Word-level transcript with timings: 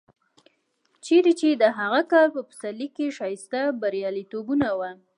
چېرې 1.05 1.33
چې 1.39 1.49
د 1.61 1.63
هغه 1.79 2.01
کال 2.11 2.27
په 2.35 2.41
پسرلي 2.49 2.87
کې 2.95 3.15
ښایسته 3.17 3.61
بریالیتوبونه 3.81 4.67
و. 4.79 4.81